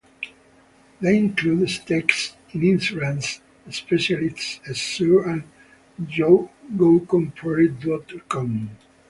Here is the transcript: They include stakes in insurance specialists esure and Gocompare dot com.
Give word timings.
They 0.99 1.15
include 1.15 1.69
stakes 1.69 2.35
in 2.53 2.63
insurance 2.65 3.39
specialists 3.69 4.59
esure 4.67 5.31
and 5.31 6.07
Gocompare 6.75 7.67
dot 7.79 8.27
com. 8.27 8.71